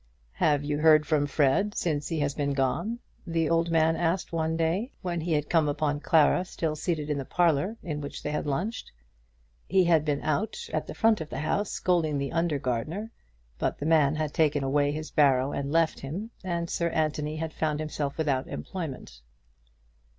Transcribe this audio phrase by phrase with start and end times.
[0.37, 4.57] "Have you heard from Fred since he has been gone?" the old man asked one
[4.57, 8.31] day, when he had come upon Clara still seated in the parlour in which they
[8.31, 8.91] had lunched.
[9.67, 13.11] He had been out, at the front of the house, scolding the under gardener;
[13.59, 17.53] but the man had taken away his barrow and left him, and Sir Anthony had
[17.53, 19.21] found himself without employment.